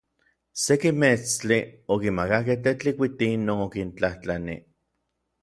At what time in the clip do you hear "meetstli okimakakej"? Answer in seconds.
1.01-2.59